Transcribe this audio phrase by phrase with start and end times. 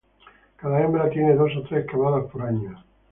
[0.57, 2.83] Cada hembra tiene dos o tres camadas por año.